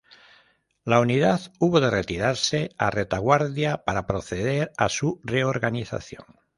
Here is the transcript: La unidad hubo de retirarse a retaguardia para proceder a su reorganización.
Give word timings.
La 0.83 0.99
unidad 0.99 1.53
hubo 1.59 1.79
de 1.79 1.91
retirarse 1.91 2.71
a 2.79 2.89
retaguardia 2.89 3.83
para 3.85 4.07
proceder 4.07 4.71
a 4.75 4.89
su 4.89 5.21
reorganización. 5.23 6.25